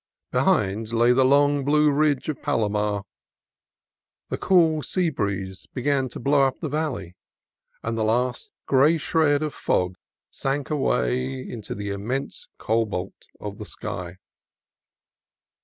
[0.31, 3.03] Be hind lay the long blue ridge of Palomar.
[4.29, 7.13] The cool sea breeze began to blow up the valley,
[7.83, 9.95] and the last gray shred of fog
[10.31, 14.17] sank away into the intense cobalt of the sky.